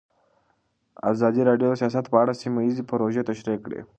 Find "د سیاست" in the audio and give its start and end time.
1.71-2.05